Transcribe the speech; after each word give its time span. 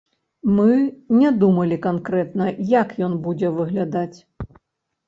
Мы 0.59 0.69
не 1.19 1.33
думалі 1.43 1.77
канкрэтна, 1.85 2.49
як 2.81 2.99
ён 3.11 3.23
будзе 3.29 3.47
выглядаць. 3.61 4.17